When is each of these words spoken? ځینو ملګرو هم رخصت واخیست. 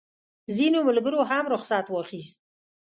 ځینو 0.57 0.79
ملګرو 0.89 1.21
هم 1.29 1.43
رخصت 1.53 1.85
واخیست. 1.89 2.37